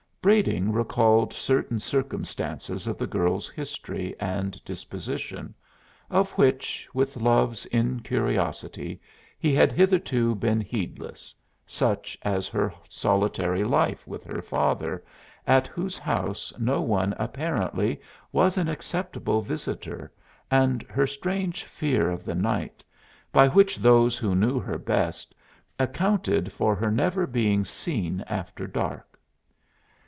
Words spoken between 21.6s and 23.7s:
fear of the night, by